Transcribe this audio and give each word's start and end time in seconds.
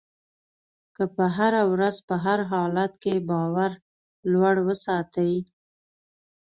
که 0.95 1.03
په 1.15 1.25
هره 1.37 1.61
ورځ 1.73 1.95
په 2.07 2.15
هر 2.25 2.39
حالت 2.51 2.91
کې 3.03 3.25
باور 3.29 3.71
لوړ 4.31 4.55
وساتئ. 4.67 5.33